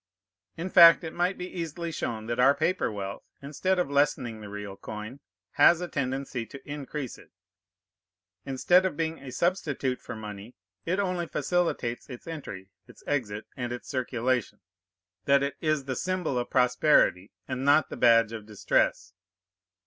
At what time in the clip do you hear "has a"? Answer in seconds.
5.61-5.87